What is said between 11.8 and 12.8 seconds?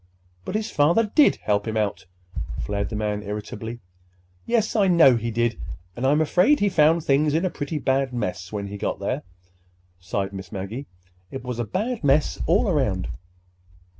mess all